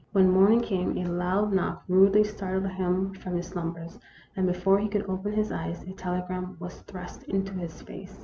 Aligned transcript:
When 0.13 0.31
morning 0.31 0.61
came, 0.61 0.97
a 0.97 1.05
loud 1.05 1.53
knock 1.53 1.83
rudely 1.87 2.23
startled 2.23 2.71
him 2.73 3.13
from 3.13 3.35
his 3.35 3.45
slumbers, 3.49 3.99
and 4.35 4.47
before 4.47 4.79
he 4.79 4.87
could 4.89 5.07
open 5.07 5.31
his 5.33 5.51
eyes 5.51 5.83
a 5.83 5.93
telegram 5.93 6.57
was 6.59 6.81
thrust 6.81 7.21
into 7.25 7.53
his 7.53 7.83
face. 7.83 8.19